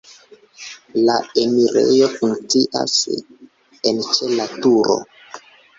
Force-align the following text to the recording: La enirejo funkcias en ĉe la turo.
La 1.09 1.17
enirejo 1.41 2.09
funkcias 2.15 2.99
en 3.93 4.05
ĉe 4.11 4.35
la 4.35 4.53
turo. 4.59 5.03